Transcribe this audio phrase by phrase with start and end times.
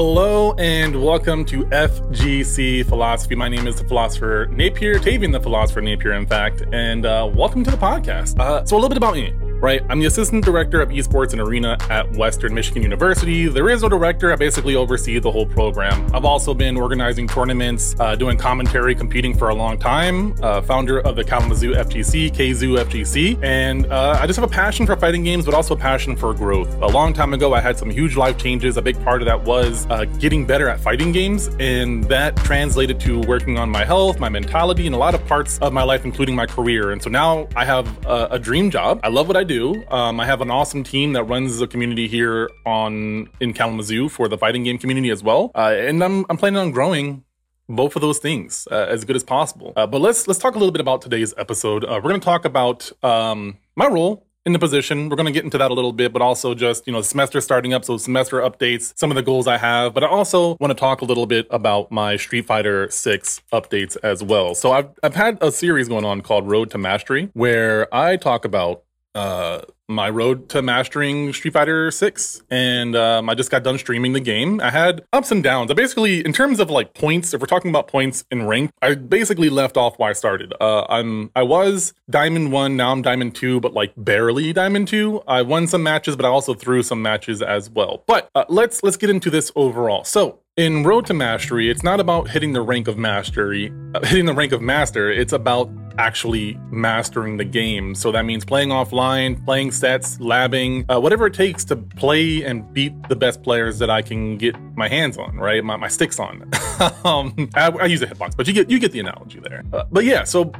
[0.00, 3.34] Hello and welcome to FGC Philosophy.
[3.34, 7.64] My name is the philosopher Napier, Tavian the philosopher Napier, in fact, and uh, welcome
[7.64, 8.38] to the podcast.
[8.38, 9.82] Uh, so, a little bit about me right?
[9.88, 13.46] I'm the assistant director of esports and arena at Western Michigan University.
[13.48, 14.32] There is no director.
[14.32, 16.14] I basically oversee the whole program.
[16.14, 20.34] I've also been organizing tournaments, uh, doing commentary, competing for a long time.
[20.42, 24.86] Uh, founder of the Kalamazoo FGC, KZoo FGC, and uh, I just have a passion
[24.86, 26.72] for fighting games, but also a passion for growth.
[26.82, 28.76] A long time ago, I had some huge life changes.
[28.76, 33.00] A big part of that was uh, getting better at fighting games, and that translated
[33.00, 36.04] to working on my health, my mentality, and a lot of parts of my life,
[36.04, 36.92] including my career.
[36.92, 39.00] And so now I have a, a dream job.
[39.02, 39.84] I love what I do.
[39.88, 44.28] Um, I have an awesome team that runs the community here on in Kalamazoo for
[44.28, 47.24] the fighting game community as well, uh, and I'm I'm planning on growing
[47.68, 49.72] both of those things uh, as good as possible.
[49.76, 51.84] Uh, but let's let's talk a little bit about today's episode.
[51.84, 55.10] Uh, we're going to talk about um, my role in the position.
[55.10, 57.40] We're going to get into that a little bit, but also just, you know, semester
[57.40, 57.84] starting up.
[57.84, 61.02] So semester updates, some of the goals I have, but I also want to talk
[61.02, 64.54] a little bit about my Street Fighter 6 updates as well.
[64.54, 68.46] So I've, I've had a series going on called Road to Mastery where I talk
[68.46, 73.78] about uh, my road to mastering Street Fighter 6 and um, I just got done
[73.78, 74.60] streaming the game.
[74.60, 75.70] I had ups and downs.
[75.70, 78.94] I basically in terms of like points, if we're talking about points in rank, I
[78.94, 80.52] basically left off where I started.
[80.60, 85.22] Uh, I'm I was diamond 1, now I'm diamond 2, but like barely diamond 2.
[85.26, 88.04] I won some matches, but I also threw some matches as well.
[88.06, 90.04] But uh, let's let's get into this overall.
[90.04, 94.26] So, in Road to Mastery, it's not about hitting the rank of mastery, uh, hitting
[94.26, 95.08] the rank of master.
[95.08, 97.94] It's about actually mastering the game.
[97.94, 102.72] So that means playing offline, playing sets, labbing, uh, whatever it takes to play and
[102.74, 105.62] beat the best players that I can get my hands on, right?
[105.62, 106.42] My, my sticks on.
[107.04, 109.62] um, I, I, use a hitbox, but you get you get the analogy there.
[109.72, 110.52] Uh, but yeah, so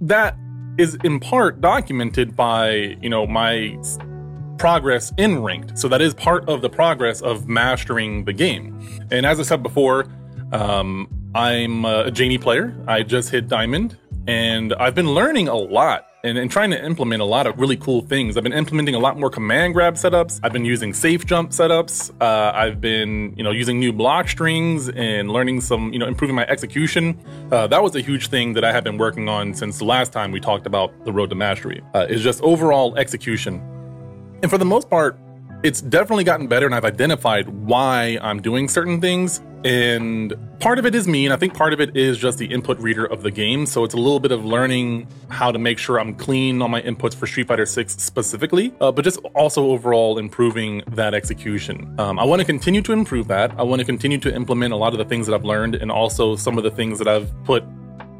[0.00, 0.36] that
[0.78, 3.78] is in part documented by you know my
[4.58, 5.78] progress in ranked.
[5.78, 8.78] So that is part of the progress of mastering the game.
[9.10, 10.06] And as I said before,
[10.52, 12.74] um, I'm a Jamie player.
[12.86, 17.20] I just hit diamond and I've been learning a lot and, and, trying to implement
[17.20, 18.38] a lot of really cool things.
[18.38, 20.40] I've been implementing a lot more command grab setups.
[20.42, 22.10] I've been using safe jump setups.
[22.22, 26.34] Uh, I've been, you know, using new block strings and learning some, you know, improving
[26.34, 27.18] my execution.
[27.52, 30.12] Uh, that was a huge thing that I have been working on since the last
[30.12, 31.82] time we talked about the road to mastery.
[31.94, 33.73] Uh, is just overall execution.
[34.44, 35.18] And for the most part,
[35.62, 39.40] it's definitely gotten better and I've identified why I'm doing certain things.
[39.64, 42.44] And part of it is me, and I think part of it is just the
[42.44, 43.64] input reader of the game.
[43.64, 46.82] So it's a little bit of learning how to make sure I'm clean on my
[46.82, 51.98] inputs for Street Fighter 6 specifically, uh, but just also overall improving that execution.
[51.98, 53.58] Um, I want to continue to improve that.
[53.58, 55.90] I want to continue to implement a lot of the things that I've learned and
[55.90, 57.64] also some of the things that I've put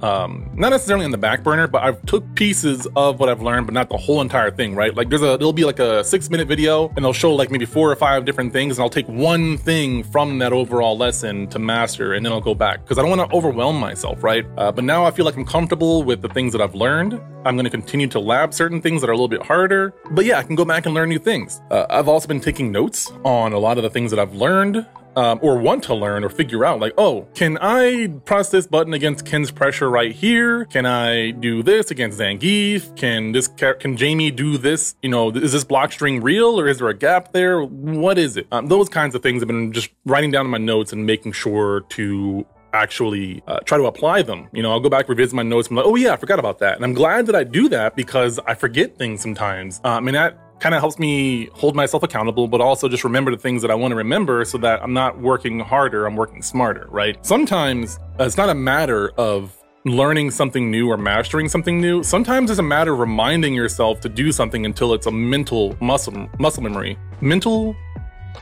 [0.05, 3.67] um, not necessarily on the back burner, but I've took pieces of what I've learned,
[3.67, 4.95] but not the whole entire thing, right?
[4.95, 7.65] Like there's a, it'll be like a six minute video and they'll show like maybe
[7.65, 11.59] four or five different things and I'll take one thing from that overall lesson to
[11.59, 14.45] master and then I'll go back because I don't want to overwhelm myself, right?
[14.59, 17.19] Uh, but now I feel like I'm comfortable with the things that I've learned.
[17.47, 20.27] I'm going to continue to lab certain things that are a little bit harder, but
[20.27, 21.63] yeah, I can go back and learn new things.
[21.71, 24.87] Uh, I've also been taking notes on a lot of the things that I've learned
[25.17, 28.95] um, or want to learn or figure out like, oh, can I press this button
[28.95, 30.65] against Ken's pressure right here?
[30.67, 32.97] Can I do this against Zangief?
[32.97, 34.97] Can this can Jamie do this?
[35.03, 37.63] You know, is this block string real or is there a gap there?
[37.63, 38.47] What is it?
[38.53, 41.33] Um, those kinds of things I've been just writing down in my notes and making
[41.33, 44.49] sure to actually uh, try to apply them.
[44.53, 46.39] You know, I'll go back, revisit my notes, and I'm like, oh yeah, I forgot
[46.39, 46.77] about that.
[46.77, 49.81] And I'm glad that I do that because I forget things sometimes.
[49.85, 53.37] Um, and that kind of helps me hold myself accountable, but also just remember the
[53.37, 56.87] things that I want to remember so that I'm not working harder, I'm working smarter,
[56.89, 57.19] right?
[57.21, 59.55] Sometimes uh, it's not a matter of
[59.85, 62.03] learning something new or mastering something new.
[62.03, 66.31] Sometimes it's a matter of reminding yourself to do something until it's a mental muscle
[66.39, 66.97] muscle memory.
[67.21, 67.77] Mental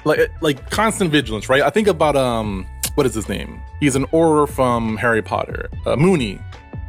[0.04, 1.62] like like constant vigilance, right?
[1.62, 3.60] I think about um what is his name?
[3.80, 5.68] He's an Auror from Harry Potter.
[5.84, 6.38] Uh, Moody.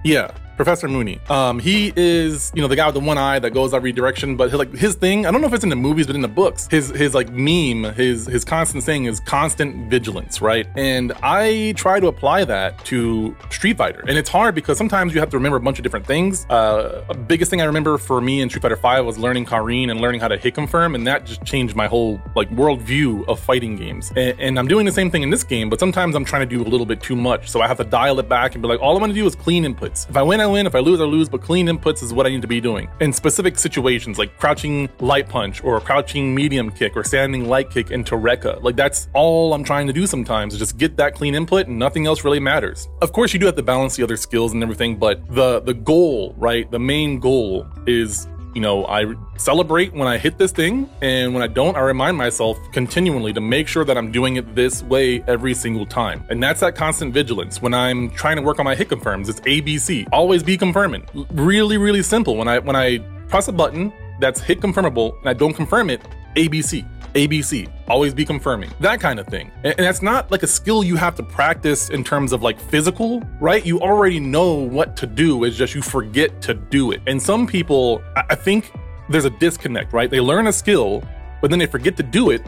[0.03, 1.19] Yeah, Professor Moody.
[1.29, 4.35] Um, he is, you know, the guy with the one eye that goes every direction,
[4.35, 6.21] but his, like his thing, I don't know if it's in the movies, but in
[6.21, 10.67] the books, his his like meme, his his constant thing is constant vigilance, right?
[10.75, 15.19] And I try to apply that to Street Fighter, and it's hard because sometimes you
[15.19, 16.45] have to remember a bunch of different things.
[16.49, 19.99] Uh, biggest thing I remember for me in Street Fighter Five was learning Karin and
[20.01, 23.75] learning how to hit confirm, and that just changed my whole like worldview of fighting
[23.75, 24.11] games.
[24.15, 26.55] And, and I'm doing the same thing in this game, but sometimes I'm trying to
[26.57, 28.67] do a little bit too much, so I have to dial it back and be
[28.67, 30.09] like, all I'm gonna do is clean inputs.
[30.09, 30.67] If I win I win.
[30.67, 31.29] If I lose, I lose.
[31.29, 32.89] But clean inputs is what I need to be doing.
[32.99, 37.91] In specific situations like crouching light punch or crouching medium kick or standing light kick
[37.91, 38.61] into Rekka.
[38.61, 41.79] Like that's all I'm trying to do sometimes is just get that clean input and
[41.79, 42.89] nothing else really matters.
[43.01, 45.73] Of course, you do have to balance the other skills and everything, but the the
[45.73, 46.69] goal, right?
[46.69, 51.41] The main goal is You know, I celebrate when I hit this thing, and when
[51.41, 55.23] I don't, I remind myself continually to make sure that I'm doing it this way
[55.27, 56.23] every single time.
[56.29, 57.61] And that's that constant vigilance.
[57.61, 60.07] When I'm trying to work on my hit confirms, it's ABC.
[60.11, 61.05] Always be confirming.
[61.31, 62.35] Really, really simple.
[62.37, 66.01] When I when I press a button that's hit confirmable and I don't confirm it,
[66.35, 66.87] ABC.
[67.13, 69.51] ABC, always be confirming, that kind of thing.
[69.63, 73.21] And, that's not like a skill you have to practice in terms of like physical,
[73.39, 73.65] right?
[73.65, 77.01] You already know what to do, it's just you forget to do it.
[77.07, 78.71] And some people, I think
[79.09, 80.09] there's a disconnect, right?
[80.09, 81.03] They learn a skill,
[81.41, 82.41] but then they forget to do it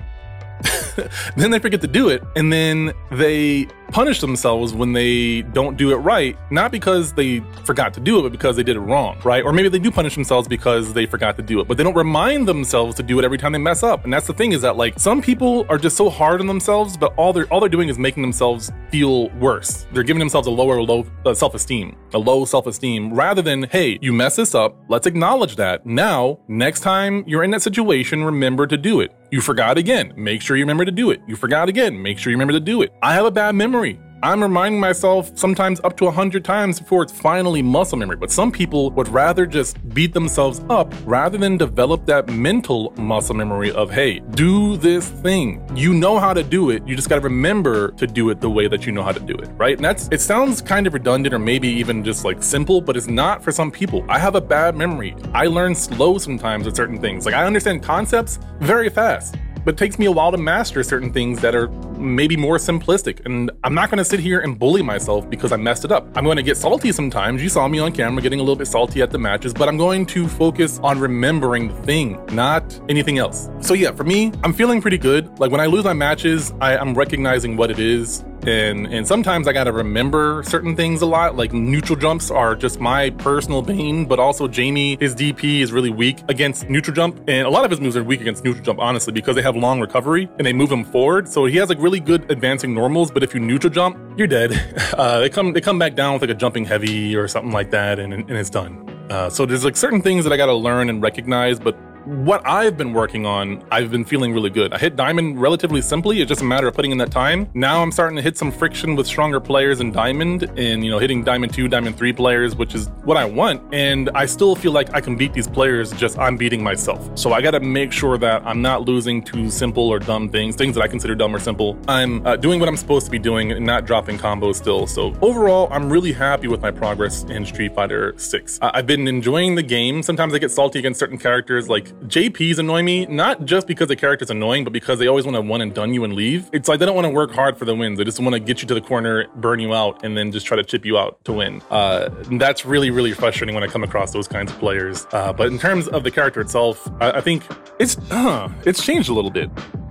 [1.35, 5.91] then they forget to do it, and then they punish themselves when they don't do
[5.91, 9.19] it right, not because they forgot to do it, but because they did it wrong,
[9.23, 9.43] right?
[9.43, 11.95] Or maybe they do punish themselves because they forgot to do it, but they don't
[11.95, 14.03] remind themselves to do it every time they mess up.
[14.03, 16.97] And that's the thing is that like some people are just so hard on themselves,
[16.97, 19.85] but all they're all they're doing is making themselves feel worse.
[19.91, 24.13] They're giving themselves a lower low uh, self-esteem, a low self-esteem, rather than hey, you
[24.13, 25.85] mess this up, let's acknowledge that.
[25.85, 29.11] Now, next time you're in that situation, remember to do it.
[29.31, 30.13] You forgot again.
[30.15, 31.19] Make sure you remember to do it.
[31.27, 32.01] You forgot again.
[32.01, 32.93] Make sure you remember to do it.
[33.01, 33.75] I have a bad memory.
[34.24, 38.16] I'm reminding myself sometimes up to 100 times before it's finally muscle memory.
[38.16, 43.36] But some people would rather just beat themselves up rather than develop that mental muscle
[43.36, 45.63] memory of, hey, do this thing.
[45.75, 46.88] You know how to do it.
[46.88, 49.19] You just got to remember to do it the way that you know how to
[49.19, 49.75] do it, right?
[49.75, 53.07] And that's, it sounds kind of redundant or maybe even just like simple, but it's
[53.07, 54.04] not for some people.
[54.10, 55.16] I have a bad memory.
[55.33, 57.25] I learn slow sometimes at certain things.
[57.27, 61.12] Like I understand concepts very fast but it takes me a while to master certain
[61.12, 61.67] things that are
[61.97, 63.25] maybe more simplistic.
[63.25, 66.07] And I'm not going to sit here and bully myself because I messed it up.
[66.15, 67.41] I'm going to get salty sometimes.
[67.41, 69.77] You saw me on camera getting a little bit salty at the matches, but I'm
[69.77, 73.50] going to focus on remembering the thing, not anything else.
[73.59, 75.39] So yeah, for me, I'm feeling pretty good.
[75.39, 79.47] Like when I lose my matches, I, I'm recognizing what it is and and sometimes
[79.47, 81.36] I gotta remember certain things a lot.
[81.36, 85.89] Like neutral jumps are just my personal bane, but also Jamie, his DP is really
[85.89, 88.80] weak against neutral jump, and a lot of his moves are weak against neutral jump,
[88.80, 91.27] honestly, because they have long recovery and they move him forward.
[91.27, 94.53] So he has like really good advancing normals, but if you neutral jump, you're dead.
[94.95, 97.71] Uh, they come they come back down with like a jumping heavy or something like
[97.71, 98.88] that, and and it's done.
[99.09, 102.77] Uh, so there's like certain things that I gotta learn and recognize, but what I've
[102.77, 104.73] been working on, I've been feeling really good.
[104.73, 106.21] I hit Diamond relatively simply.
[106.21, 107.49] It's just a matter of putting in that time.
[107.55, 110.99] Now I'm starting to hit some friction with stronger players in Diamond and, you know,
[110.99, 113.61] hitting Diamond 2, Diamond 3 players, which is what I want.
[113.73, 117.17] And I still feel like I can beat these players, just I'm beating myself.
[117.17, 120.55] So I got to make sure that I'm not losing to simple or dumb things,
[120.55, 121.77] things that I consider dumb or simple.
[121.87, 124.85] I'm uh, doing what I'm supposed to be doing and not dropping combos still.
[124.85, 128.59] So overall, I'm really happy with my progress in Street Fighter 6.
[128.61, 130.03] Uh, I've been enjoying the game.
[130.03, 133.95] Sometimes I get salty against certain characters like JPs annoy me, not just because the
[133.95, 136.50] character's annoying, but because they always want to one and done you and leave.
[136.53, 137.97] It's like they don't want to work hard for the wins.
[137.97, 140.45] They just want to get you to the corner, burn you out, and then just
[140.45, 141.62] try to chip you out to win.
[141.71, 145.07] Uh, that's really, really frustrating when I come across those kinds of players.
[145.12, 147.44] Uh, but in terms of the character itself, I, I think
[147.80, 149.50] it's uh, it's changed a little bit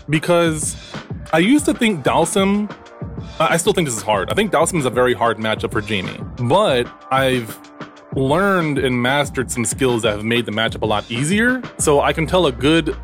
[0.09, 0.77] because
[1.33, 2.71] I used to think Dhalsim
[3.41, 4.31] I still think this is hard.
[4.31, 7.59] I think Dhalsim is a very hard matchup for Jamie, but I've
[8.17, 11.63] learned and mastered some skills that have made the matchup a lot easier.
[11.79, 12.97] So I can tell a good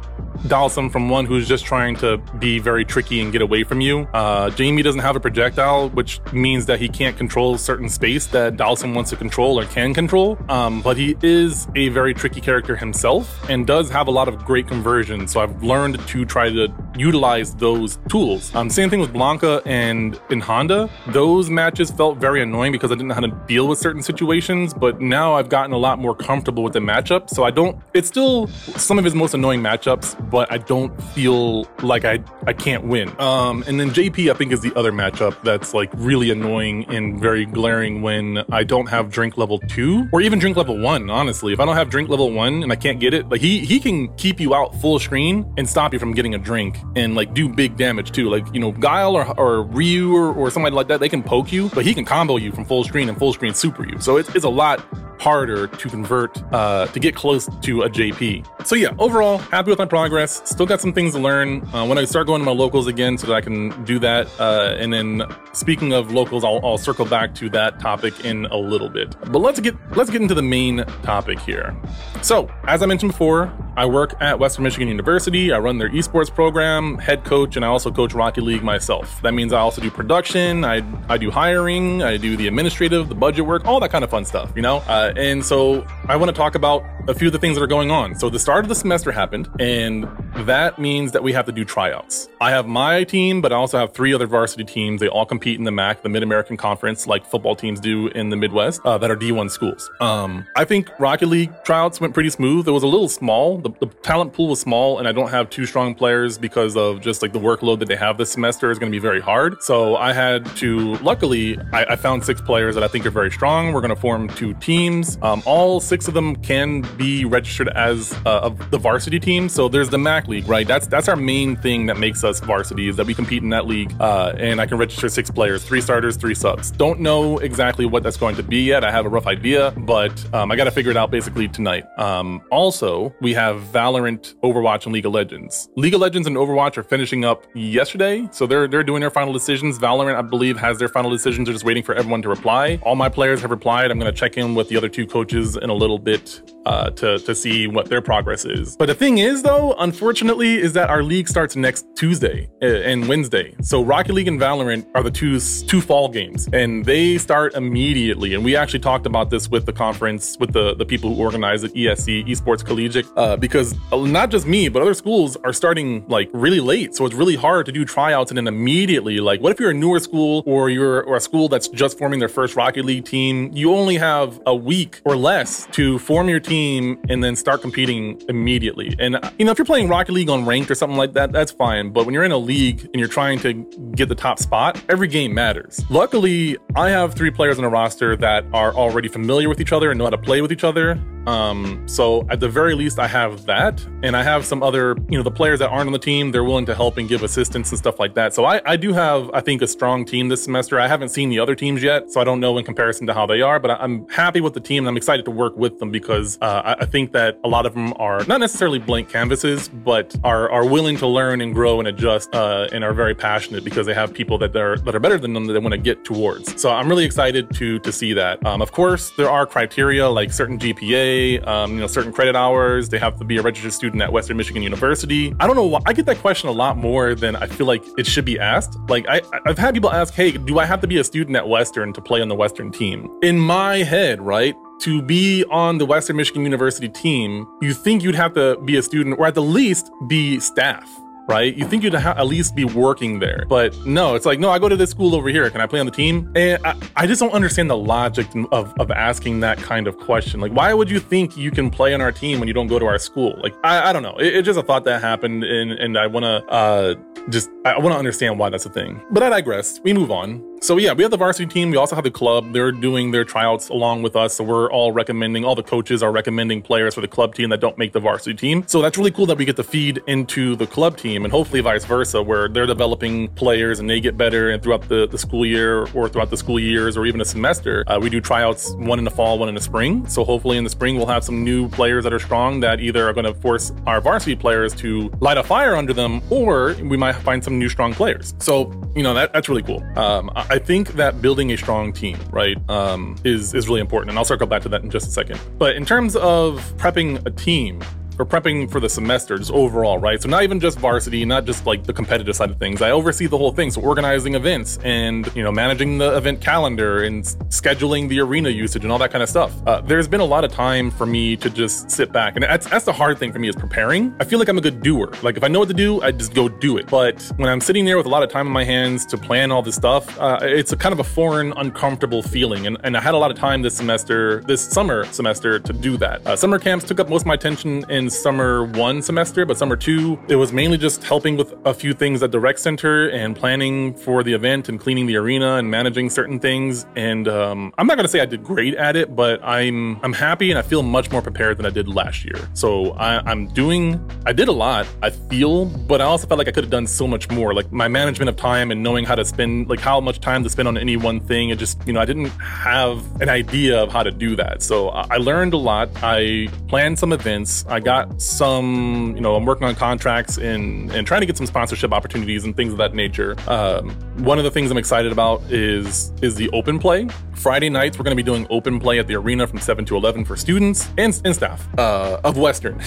[0.44, 4.08] Dhalsim from one who's just trying to be very tricky and get away from you.
[4.14, 8.56] Uh, Jamie doesn't have a projectile, which means that he can't control certain space that
[8.56, 10.38] Dhalsim wants to control or can control.
[10.48, 14.44] Um, but he is a very tricky character himself and does have a lot of
[14.44, 15.32] great conversions.
[15.32, 18.54] So I've learned to try to utilize those tools.
[18.54, 20.90] Um, same thing with Blanka and in Honda.
[21.08, 24.74] Those matches felt very annoying because I didn't know how to deal with certain situations,
[24.74, 27.30] but now I've gotten a lot more comfortable with the matchup.
[27.30, 31.68] So I don't, it's still some of his most annoying matchups, but I don't feel
[31.82, 33.08] like I I can't win.
[33.20, 37.20] Um, and then JP I think is the other matchup that's like really annoying and
[37.20, 41.10] very glaring when I don't have drink level two or even drink level one.
[41.10, 43.60] Honestly, if I don't have drink level one and I can't get it, like he
[43.60, 47.14] he can keep you out full screen and stop you from getting a drink and
[47.14, 48.30] like do big damage too.
[48.30, 51.52] Like you know Guile or, or Ryu or, or somebody like that, they can poke
[51.52, 53.98] you, but he can combo you from full screen and full screen super you.
[54.00, 54.84] So it's, it's a lot
[55.20, 58.66] harder to convert uh, to get close to a JP.
[58.66, 60.19] So yeah, overall, happy with my progress.
[60.26, 61.62] Still got some things to learn.
[61.74, 64.28] Uh, when I start going to my locals again, so that I can do that.
[64.38, 65.22] Uh, and then
[65.52, 69.16] speaking of locals, I'll, I'll circle back to that topic in a little bit.
[69.30, 71.76] But let's get let's get into the main topic here.
[72.22, 75.52] So as I mentioned before, I work at Western Michigan University.
[75.52, 79.22] I run their esports program, head coach, and I also coach Rocket League myself.
[79.22, 80.64] That means I also do production.
[80.64, 82.02] I I do hiring.
[82.02, 84.52] I do the administrative, the budget work, all that kind of fun stuff.
[84.56, 84.78] You know.
[84.88, 87.68] Uh, and so I want to talk about a few of the things that are
[87.68, 88.14] going on.
[88.14, 90.06] So the start of the semester happened, and
[90.46, 92.28] that means that we have to do tryouts.
[92.40, 95.00] I have my team, but I also have three other varsity teams.
[95.00, 98.30] They all compete in the MAC, the Mid American Conference, like football teams do in
[98.30, 99.90] the Midwest, uh, that are D1 schools.
[100.00, 102.66] Um, I think Rocket League tryouts went pretty smooth.
[102.66, 103.58] It was a little small.
[103.58, 107.00] The, the talent pool was small, and I don't have two strong players because of
[107.00, 109.62] just like the workload that they have this semester is going to be very hard.
[109.62, 113.30] So I had to, luckily, I, I found six players that I think are very
[113.30, 113.72] strong.
[113.72, 115.18] We're going to form two teams.
[115.22, 119.48] Um, all six of them can be registered as uh, the varsity team.
[119.48, 120.66] So there's the MAC league, right?
[120.66, 123.66] That's that's our main thing that makes us varsity is that we compete in that
[123.66, 126.70] league, uh, and I can register six players, three starters, three subs.
[126.70, 128.84] Don't know exactly what that's going to be yet.
[128.84, 131.84] I have a rough idea, but um, I got to figure it out basically tonight.
[131.98, 135.68] Um, also, we have Valorant, Overwatch, and League of Legends.
[135.76, 139.32] League of Legends and Overwatch are finishing up yesterday, so they're they're doing their final
[139.32, 139.78] decisions.
[139.78, 141.46] Valorant, I believe, has their final decisions.
[141.46, 142.78] They're just waiting for everyone to reply.
[142.82, 143.90] All my players have replied.
[143.90, 146.90] I'm going to check in with the other two coaches in a little bit uh,
[146.90, 148.76] to to see what their progress is.
[148.76, 153.08] But the thing is, though, unfortunately, is that our league starts next Tuesday uh, and
[153.08, 153.54] Wednesday.
[153.60, 158.34] So Rocket League and Valorant are the two two fall games, and they start immediately.
[158.34, 161.64] And we actually talked about this with the conference with the the people who organize
[161.64, 166.30] it, ESC Esports Collegiate, uh, because not just me, but other schools are starting like
[166.32, 166.94] really late.
[166.94, 169.80] So it's really hard to do tryouts and then immediately like, what if you're a
[169.84, 173.50] newer school or you're or a school that's just forming their first Rocket League team?
[173.52, 178.22] You only have a week or less to form your team and then start competing
[178.28, 178.94] immediately.
[179.00, 181.52] And you know, if you're playing Rocket League on ranked or something like that, that's
[181.52, 181.90] fine.
[181.90, 183.52] But when you're in a league and you're trying to
[183.94, 185.84] get the top spot, every game matters.
[185.90, 189.90] Luckily, I have three players on a roster that are already familiar with each other
[189.90, 191.00] and know how to play with each other.
[191.26, 195.18] Um, so at the very least, I have that, and I have some other, you
[195.18, 197.70] know, the players that aren't on the team, they're willing to help and give assistance
[197.70, 198.34] and stuff like that.
[198.34, 200.80] So I, I do have, I think, a strong team this semester.
[200.80, 203.26] I haven't seen the other teams yet, so I don't know in comparison to how
[203.26, 205.90] they are, but I'm happy with the team and I'm excited to work with them
[205.90, 209.68] because uh, I, I think that a lot of them are not necessarily blank canvases,
[209.68, 213.64] but are are willing to learn and grow and adjust, uh, and are very passionate
[213.64, 215.78] because they have people that are that are better than them that they want to
[215.78, 216.60] get towards.
[216.60, 218.44] So I'm really excited to to see that.
[218.46, 221.09] Um, of course, there are criteria like certain GPA
[221.40, 222.88] um, you know, certain credit hours.
[222.88, 225.34] They have to be a registered student at Western Michigan University.
[225.40, 227.82] I don't know why I get that question a lot more than I feel like
[227.98, 228.78] it should be asked.
[228.88, 231.48] Like I, I've had people ask, "Hey, do I have to be a student at
[231.48, 234.54] Western to play on the Western team?" In my head, right?
[234.80, 238.82] to be on the Western Michigan University team, you think you'd have to be a
[238.82, 240.88] student or at the least be staff
[241.28, 241.54] right?
[241.54, 243.44] You think you'd ha- at least be working there.
[243.48, 245.48] But no, it's like, no, I go to this school over here.
[245.50, 246.30] Can I play on the team?
[246.34, 250.40] And I, I just don't understand the logic of, of asking that kind of question.
[250.40, 252.78] Like, why would you think you can play on our team when you don't go
[252.78, 253.38] to our school?
[253.42, 254.16] Like, I, I don't know.
[254.18, 255.44] It, it's just a thought that happened.
[255.44, 256.94] And, and I want to uh,
[257.28, 259.00] just, I want to understand why that's a thing.
[259.10, 259.80] But I digress.
[259.84, 260.49] We move on.
[260.62, 261.70] So yeah, we have the varsity team.
[261.70, 262.52] We also have the club.
[262.52, 264.34] They're doing their tryouts along with us.
[264.34, 267.62] So we're all recommending, all the coaches are recommending players for the club team that
[267.62, 268.64] don't make the varsity team.
[268.66, 271.62] So that's really cool that we get to feed into the club team and hopefully
[271.62, 275.46] vice versa, where they're developing players and they get better and throughout the, the school
[275.46, 277.82] year or throughout the school years or even a semester.
[277.86, 280.06] Uh, we do tryouts, one in the fall, one in the spring.
[280.08, 283.08] So hopefully in the spring, we'll have some new players that are strong that either
[283.08, 286.98] are going to force our varsity players to light a fire under them or we
[286.98, 288.34] might find some new strong players.
[288.40, 289.82] So, you know, that, that's really cool.
[289.98, 294.18] Um, I think that building a strong team, right, um, is is really important, and
[294.18, 295.40] I'll circle back to that in just a second.
[295.58, 297.82] But in terms of prepping a team,
[298.24, 300.20] prepping for the semester just overall, right?
[300.20, 302.82] So not even just varsity, not just like the competitive side of things.
[302.82, 303.70] I oversee the whole thing.
[303.70, 308.82] So organizing events and, you know, managing the event calendar and scheduling the arena usage
[308.82, 309.52] and all that kind of stuff.
[309.66, 312.36] Uh, there's been a lot of time for me to just sit back.
[312.36, 314.14] And that's, that's the hard thing for me is preparing.
[314.20, 315.12] I feel like I'm a good doer.
[315.22, 316.86] Like if I know what to do, I just go do it.
[316.88, 319.50] But when I'm sitting there with a lot of time in my hands to plan
[319.50, 322.66] all this stuff, uh, it's a kind of a foreign, uncomfortable feeling.
[322.66, 325.96] And, and I had a lot of time this semester, this summer semester to do
[325.98, 326.26] that.
[326.26, 330.18] Uh, summer camps took up most of my attention summer one semester, but summer two,
[330.28, 333.94] it was mainly just helping with a few things at the rec center and planning
[333.94, 336.86] for the event and cleaning the arena and managing certain things.
[336.96, 340.50] And um, I'm not gonna say I did great at it, but I'm I'm happy
[340.50, 342.48] and I feel much more prepared than I did last year.
[342.54, 344.86] So I, I'm doing, I did a lot.
[345.02, 347.54] I feel, but I also felt like I could have done so much more.
[347.54, 350.50] Like my management of time and knowing how to spend, like how much time to
[350.50, 351.50] spend on any one thing.
[351.50, 354.62] It just, you know, I didn't have an idea of how to do that.
[354.62, 355.90] So I learned a lot.
[356.02, 357.64] I planned some events.
[357.68, 361.36] I got got some, you know, I'm working on contracts and and trying to get
[361.36, 363.36] some sponsorship opportunities and things of that nature.
[363.46, 363.90] Um,
[364.24, 367.08] one of the things I'm excited about is is the open play.
[367.34, 369.96] Friday nights we're going to be doing open play at the arena from 7 to
[369.96, 372.78] 11 for students and, and staff uh, of Western.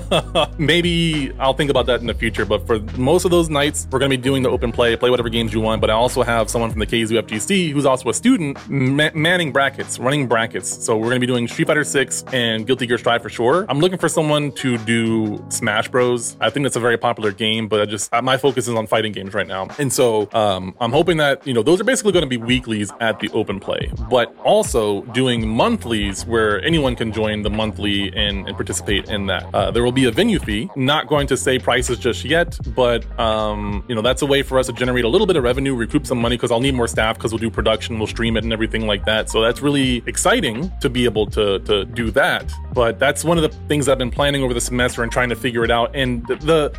[0.58, 4.00] Maybe I'll think about that in the future, but for most of those nights we're
[4.00, 5.80] going to be doing the open play, play whatever games you want.
[5.80, 9.52] But I also have someone from the KZoo FGC who's also a student ma- manning
[9.52, 10.84] brackets, running brackets.
[10.84, 13.66] So we're going to be doing Street Fighter 6 and Guilty Gear Strive for sure.
[13.68, 16.36] I'm looking for someone to do Smash Bros.
[16.40, 19.12] I think that's a very popular game, but I just my focus is on fighting
[19.12, 22.24] games right now, and so um, I'm hoping that you know those are basically going
[22.24, 27.42] to be weeklies at the open play but also doing monthlies where anyone can join
[27.42, 29.44] the monthly and, and participate in that.
[29.54, 30.70] Uh, there will be a venue fee.
[30.76, 34.58] Not going to say prices just yet, but um, you know that's a way for
[34.58, 36.88] us to generate a little bit of revenue, recoup some money because I'll need more
[36.88, 39.30] staff because we'll do production, we'll stream it, and everything like that.
[39.30, 42.52] So that's really exciting to be able to to do that.
[42.72, 45.36] But that's one of the things I've been planning over the semester and trying to
[45.36, 45.94] figure it out.
[45.94, 46.78] And the, the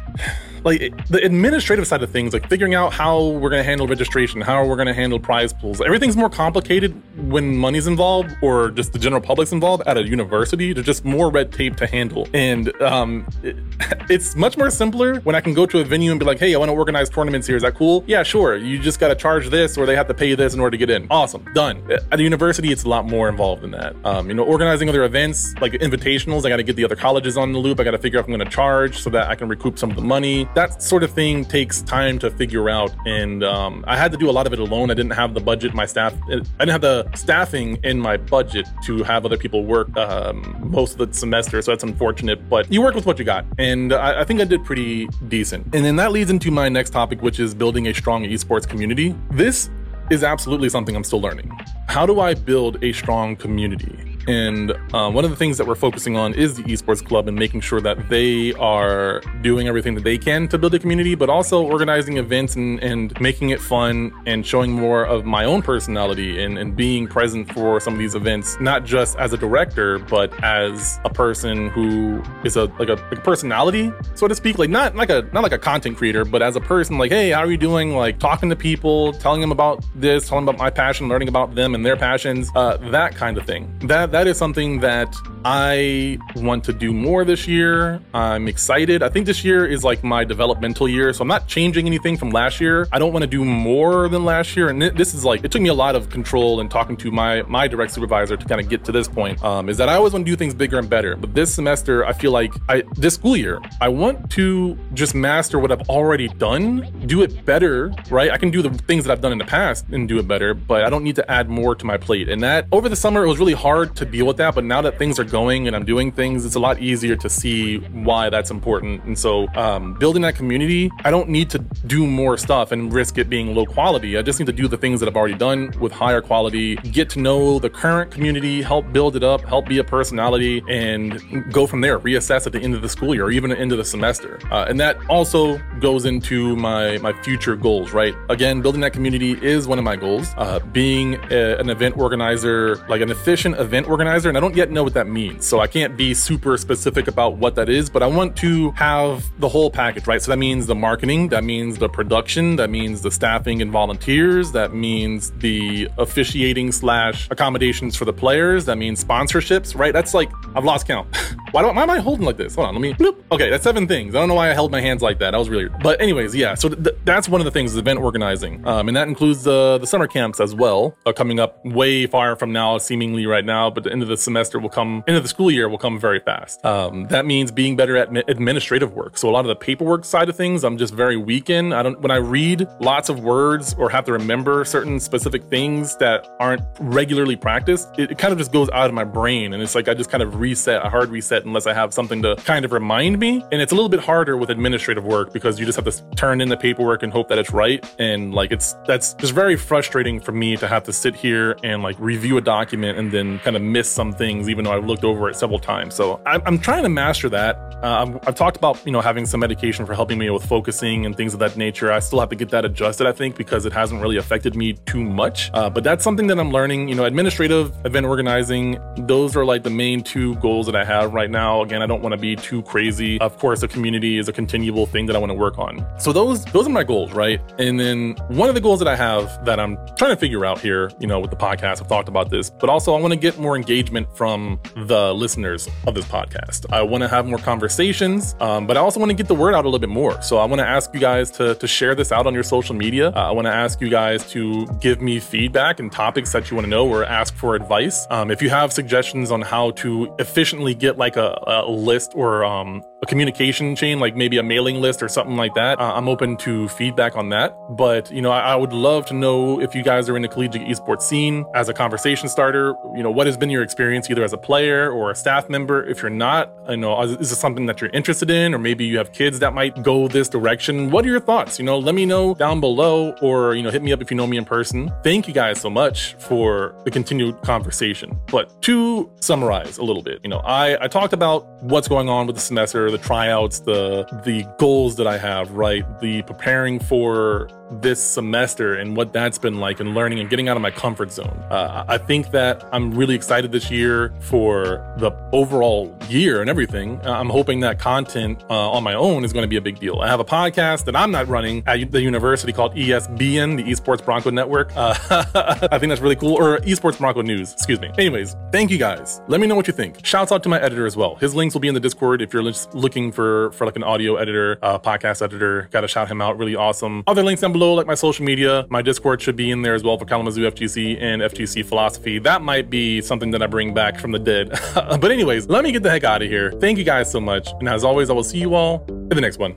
[0.63, 4.41] like the administrative side of things, like figuring out how we're going to handle registration,
[4.41, 5.81] how we're going to handle prize pools.
[5.81, 10.73] Everything's more complicated when money's involved or just the general public's involved at a university.
[10.73, 13.57] There's just more red tape to handle, and um, it,
[14.09, 16.53] it's much more simpler when I can go to a venue and be like, "Hey,
[16.55, 17.57] I want to organize tournaments here.
[17.57, 18.03] Is that cool?
[18.07, 18.55] Yeah, sure.
[18.55, 20.71] You just got to charge this, or they have to pay you this in order
[20.71, 21.07] to get in.
[21.09, 21.81] Awesome, done.
[22.11, 23.95] At a university, it's a lot more involved than that.
[24.05, 26.45] Um, you know, organizing other events like invitationals.
[26.45, 27.79] I got to get the other colleges on the loop.
[27.79, 29.77] I got to figure out if I'm going to charge so that I can recoup
[29.77, 32.93] some of the money that sort of thing takes time to figure out.
[33.05, 34.91] And um, I had to do a lot of it alone.
[34.91, 38.67] I didn't have the budget, my staff, I didn't have the staffing in my budget
[38.85, 41.61] to have other people work um, most of the semester.
[41.61, 43.45] So that's unfortunate, but you work with what you got.
[43.57, 45.73] And I, I think I did pretty decent.
[45.73, 49.15] And then that leads into my next topic, which is building a strong esports community.
[49.31, 49.69] This
[50.09, 51.51] is absolutely something I'm still learning.
[51.87, 54.12] How do I build a strong community?
[54.27, 57.37] And uh, one of the things that we're focusing on is the esports club and
[57.37, 61.29] making sure that they are doing everything that they can to build a community, but
[61.29, 66.43] also organizing events and, and making it fun and showing more of my own personality
[66.43, 70.31] and, and being present for some of these events, not just as a director, but
[70.43, 74.57] as a person who is a like a, like a personality, so to speak.
[74.57, 77.31] Like not like a not like a content creator, but as a person, like, hey,
[77.31, 77.95] how are you doing?
[77.95, 81.55] Like talking to people, telling them about this, telling them about my passion, learning about
[81.55, 83.73] them and their passions, uh, that kind of thing.
[83.81, 87.99] That that is something that I want to do more this year.
[88.13, 89.01] I'm excited.
[89.01, 92.29] I think this year is like my developmental year, so I'm not changing anything from
[92.29, 92.87] last year.
[92.91, 95.63] I don't want to do more than last year, and this is like it took
[95.63, 98.69] me a lot of control and talking to my my direct supervisor to kind of
[98.69, 99.43] get to this point.
[99.43, 102.05] Um, is that I always want to do things bigger and better, but this semester
[102.05, 106.27] I feel like I this school year I want to just master what I've already
[106.27, 107.91] done, do it better.
[108.11, 108.29] Right?
[108.29, 110.53] I can do the things that I've done in the past and do it better,
[110.53, 112.29] but I don't need to add more to my plate.
[112.29, 114.81] And that over the summer it was really hard to deal with that, but now
[114.81, 118.29] that things are going and I'm doing things, it's a lot easier to see why
[118.29, 119.03] that's important.
[119.03, 123.17] And so, um, building that community, I don't need to do more stuff and risk
[123.17, 124.17] it being low quality.
[124.17, 127.09] I just need to do the things that I've already done with higher quality, get
[127.11, 131.67] to know the current community, help build it up, help be a personality, and go
[131.67, 131.99] from there.
[131.99, 133.85] Reassess at the end of the school year or even at the end of the
[133.85, 134.39] semester.
[134.51, 137.91] Uh, and that also goes into my my future goals.
[137.93, 138.15] Right?
[138.29, 140.33] Again, building that community is one of my goals.
[140.37, 144.71] Uh, being a, an event organizer, like an efficient event organizer and I don't yet
[144.71, 145.45] know what that means.
[145.45, 149.23] So I can't be super specific about what that is, but I want to have
[149.39, 150.21] the whole package, right?
[150.21, 154.51] So that means the marketing, that means the production, that means the staffing and volunteers,
[154.53, 159.93] that means the officiating slash accommodations for the players, that means sponsorships, right?
[159.93, 161.07] That's like, I've lost count.
[161.51, 162.55] why, don't, why am I holding like this?
[162.55, 163.21] Hold on, let me, bloop.
[163.31, 164.15] Okay, that's seven things.
[164.15, 165.31] I don't know why I held my hands like that.
[165.31, 166.55] That was really, but anyways, yeah.
[166.55, 168.65] So th- that's one of the things is event organizing.
[168.67, 172.35] Um, and that includes the, the summer camps as well, uh, coming up way far
[172.35, 175.23] from now, seemingly right now, but the end of the semester will come end of
[175.23, 176.63] the school year will come very fast.
[176.65, 179.17] Um, that means being better at administrative work.
[179.17, 181.73] So a lot of the paperwork side of things, I'm just very weak in.
[181.73, 185.95] I don't when I read lots of words or have to remember certain specific things
[185.97, 189.61] that aren't regularly practiced, it, it kind of just goes out of my brain, and
[189.61, 192.35] it's like I just kind of reset a hard reset unless I have something to
[192.37, 193.43] kind of remind me.
[193.51, 196.41] And it's a little bit harder with administrative work because you just have to turn
[196.41, 197.83] in the paperwork and hope that it's right.
[197.99, 201.83] And like it's that's just very frustrating for me to have to sit here and
[201.83, 205.03] like review a document and then kind of miss some things even though I've looked
[205.03, 205.95] over it several times.
[205.95, 207.57] So I'm, I'm trying to master that.
[207.83, 211.17] Uh, I've talked about, you know, having some medication for helping me with focusing and
[211.17, 211.91] things of that nature.
[211.91, 214.73] I still have to get that adjusted, I think, because it hasn't really affected me
[214.85, 215.51] too much.
[215.53, 219.63] Uh, but that's something that I'm learning, you know, administrative, event organizing, those are like
[219.63, 221.61] the main two goals that I have right now.
[221.61, 223.19] Again, I don't want to be too crazy.
[223.19, 225.85] Of course, the community is a continual thing that I want to work on.
[225.99, 227.41] So those those are my goals, right?
[227.59, 230.59] And then one of the goals that I have that I'm trying to figure out
[230.59, 233.19] here, you know, with the podcast, I've talked about this, but also I want to
[233.19, 236.71] get more engagement from the listeners of this podcast.
[236.71, 239.53] I want to have more conversations, um, but I also want to get the word
[239.53, 240.21] out a little bit more.
[240.21, 242.75] So I want to ask you guys to to share this out on your social
[242.75, 243.09] media.
[243.09, 246.55] Uh, I want to ask you guys to give me feedback and topics that you
[246.55, 248.07] want to know or ask for advice.
[248.09, 252.43] Um, if you have suggestions on how to efficiently get like a, a list or
[252.43, 256.07] um, a communication chain, like maybe a mailing list or something like that, uh, I'm
[256.07, 257.55] open to feedback on that.
[257.71, 260.29] But, you know, I, I, would love to know if you guys are in the
[260.29, 264.23] collegiate esports scene as a conversation starter, you know, what has been your experience either
[264.23, 265.83] as a player or a staff member?
[265.83, 268.97] If you're not, you know, is this something that you're interested in, or maybe you
[268.97, 270.89] have kids that might go this direction?
[270.89, 271.59] What are your thoughts?
[271.59, 274.15] You know, let me know down below or, you know, hit me up if you
[274.15, 274.93] know me in person.
[275.03, 278.17] Thank you guys so much for the continued conversation.
[278.27, 282.27] But to summarize a little bit, you know, I, I talked about what's going on
[282.27, 285.83] with the semester, the tryouts, the the goals that I have, right?
[285.99, 290.57] The preparing for this semester and what that's been like and learning and getting out
[290.57, 291.43] of my comfort zone.
[291.49, 296.99] Uh, I think that I'm really excited this year for the overall year and everything.
[297.05, 299.79] Uh, I'm hoping that content uh, on my own is going to be a big
[299.79, 299.99] deal.
[299.99, 304.03] I have a podcast that I'm not running at the university called ESBN, the Esports
[304.03, 304.75] Bronco Network.
[304.75, 304.93] Uh,
[305.71, 307.89] I think that's really cool, or Esports Bronco News, excuse me.
[307.97, 309.21] Anyways, thank you guys.
[309.27, 310.05] Let me know what you think.
[310.05, 311.15] Shouts out to my editor as well.
[311.15, 313.83] His links will be in the Discord if you're just looking for for like an
[313.83, 315.67] audio editor, uh, podcast editor.
[315.71, 316.37] Got to shout him out.
[316.37, 317.03] Really awesome.
[317.07, 318.65] Other links below, like my social media.
[318.69, 322.19] My Discord should be in there as well for Kalamazoo FGC and FGC philosophy.
[322.19, 324.49] That might be something that I bring back from the dead.
[324.75, 326.51] but anyways, let me get the heck out of here.
[326.59, 327.49] Thank you guys so much.
[327.59, 329.55] And as always, I will see you all in the next one.